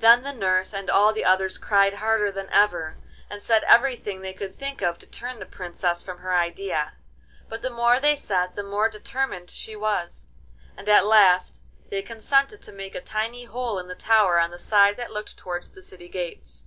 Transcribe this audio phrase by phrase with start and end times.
[0.00, 2.98] Then the nurse and all the others cried harder than ever,
[3.30, 6.92] and said everything they could think of to turn the Princess from her idea.
[7.48, 10.28] But the more they said the more determined she was,
[10.76, 14.58] and at last they consented to make a tiny hole in the tower on the
[14.58, 16.64] side that looked towards the city gates.